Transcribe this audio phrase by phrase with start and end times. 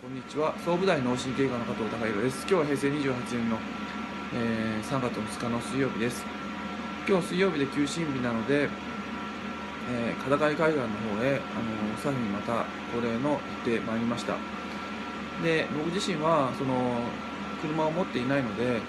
[0.00, 0.56] こんにちは。
[0.64, 2.46] 総武大脳神経科の加藤孝弘です。
[2.48, 3.58] 今日は平成28年の、
[4.32, 6.24] えー、3月2日の水曜日です。
[7.06, 8.70] 今日水曜日で休診日なので、
[9.92, 12.64] えー、片貝海岸の方へあのサーフィンまた
[12.96, 14.38] 恒例の行ってまいりました。
[15.44, 16.96] で僕自身はその
[17.60, 18.80] 車を持っていないので、え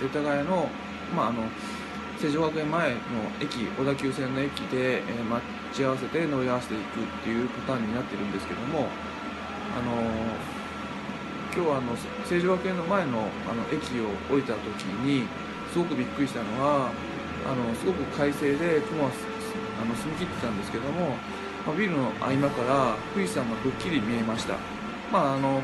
[0.00, 0.66] ー、世田谷の,、
[1.14, 1.44] まあ、あの
[2.22, 2.98] 成城学園前の
[3.40, 8.86] 駅小田急線の駅で、えー、待ち合わせて乗り合わせていくっていうパターンになってるんですけども
[9.74, 9.98] あの
[11.52, 15.26] 今日はあの成城学園の前のあの駅を降りた時に
[15.72, 16.92] すごくびっくりしたのは
[17.44, 19.10] あのすごく快晴で雲は
[19.82, 21.16] あの澄み切ってたんですけども、
[21.66, 24.54] まあ、ビルの合間から富士山がくっきり見えました。
[25.10, 25.60] まああの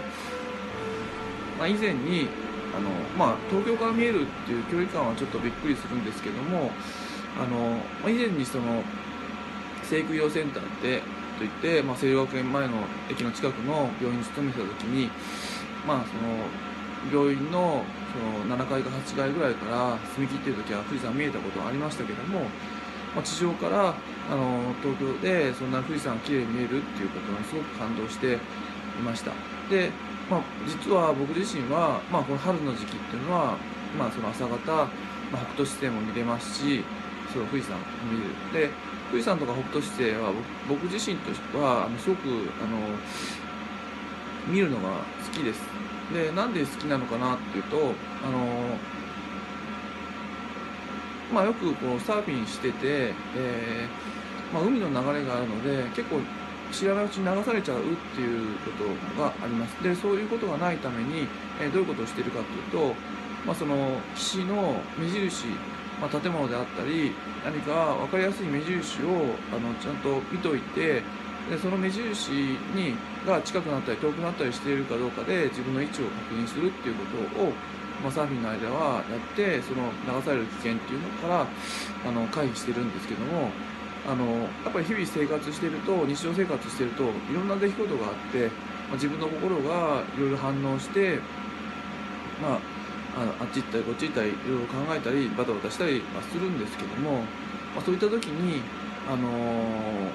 [1.57, 2.29] まあ、以前に
[2.77, 6.71] あの、まあ、東京から見えるっていう距離感はちょっとびっくりするんですけども
[7.39, 8.83] あの、以前にその
[9.85, 11.03] 生育医療センターって
[11.39, 12.75] といって、まあ、清涼学園前の
[13.09, 15.09] 駅の近くの病院に勤めてた時に、
[15.87, 22.41] まあ、その病院のその7階か8階ぐらいから澄み切っている時は富士山見えたことはありましたけども、
[23.15, 23.95] まあ、地上から
[24.31, 28.39] あの東京でそんな富士山がきれいに見えるっていうことにすごく感動してい
[29.05, 29.33] ました。
[29.71, 29.91] で、
[30.31, 33.57] まあ、実は僕自身は、まあ、この春の時期っていうのは、
[33.99, 34.57] まあ、その朝方、
[35.33, 36.85] まあ、北斗七星も見れますし
[37.33, 38.69] その富士山も見れる。
[38.69, 38.75] で
[39.11, 40.33] 富士山とか北斗七星は
[40.69, 42.79] 僕自身としてはあのすごくあの
[44.47, 44.89] 見るのが
[45.25, 45.61] 好きです。
[46.13, 47.77] でなんで好きなのかなっていうと
[48.25, 48.77] あの
[51.33, 56.21] まあよくこうサーフィンしてて、えーまあ、海の流れがあるので結構
[56.73, 57.83] 知らないうちに流されちゃうっ
[58.15, 59.73] ていうことがあります。
[59.83, 61.27] でそういうことがないために、
[61.61, 62.95] え、どういうことをしているかというと、
[63.47, 63.77] まあ、その
[64.15, 65.47] 岸の目印
[66.01, 67.13] まあ、建物であったり
[67.45, 71.03] 何か分かりやすい目印をあのちゃんと見といて
[71.51, 72.31] でその目印
[72.75, 72.95] に
[73.27, 77.05] が近くなったり遠くなったりしているかどうかで自分の位置を確認するっていうこ
[77.35, 77.53] とを、
[78.03, 81.47] まあ、サーフィンの間はやってその流される危険っていうのから
[82.07, 83.51] あの回避してるんですけども
[84.07, 84.25] あの
[84.65, 88.53] やっぱり日々生活してると日常生活してるといろんな出来事があって、ま
[88.93, 91.19] あ、自分の心がいろいろ反応して
[92.41, 92.79] まあ
[93.17, 97.21] ああっち行ったりこっち行ったりいろいろ考えたりバタバタしたりはするんですけども、
[97.75, 98.63] まあ、そういった時に、
[99.09, 100.09] あのー、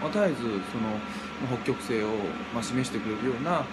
[0.00, 0.42] まあ、絶えず
[0.72, 0.96] その、
[1.52, 2.08] 北極星を、
[2.54, 3.64] まあ、示してくれるような、あ、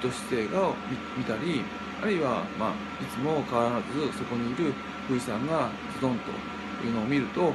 [0.00, 0.72] 北斗七星が
[1.16, 1.62] 見たり
[2.02, 4.72] あるいは、まあ、いつも変わらずそこにいる
[5.08, 6.30] 富士山がズドンと
[6.86, 7.52] いうのを見ると、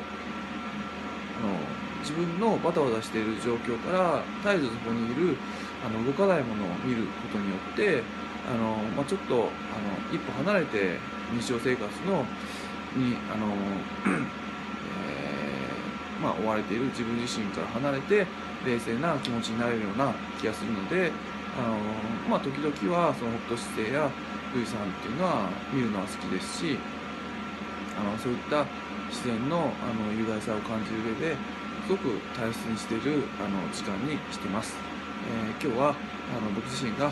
[2.02, 5.38] 自分のバタバタしている状況から絶えずそこにいる
[5.86, 8.04] あの動かないものを見ることによって
[8.50, 9.48] あの、まあ、ちょっとあの
[10.12, 10.98] 一歩離れて
[11.32, 12.26] 日常生活の
[12.98, 13.48] にあの、
[14.08, 18.26] えー、まあ、追われている自分自身から離れて
[18.66, 21.12] 冷静な気持ちになれるような気がするので
[21.58, 21.78] あの、
[22.30, 24.10] まあ、時々はその北斗姿勢や
[24.52, 26.78] 富士山っていうのは見るのは好きですし
[28.00, 28.66] あのそういった
[29.09, 31.36] 自然のあの雄大さを感じる上で
[31.88, 34.75] すごく大切にしているあの時間にしてます。
[35.28, 35.94] えー、今日はあ
[36.40, 37.12] の僕自身が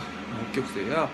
[0.52, 1.10] 北極星や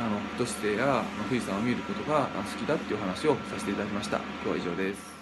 [0.00, 5.13] あの都市星や富士山を見ることが好きだっていう話をさせていただきました今日は以上です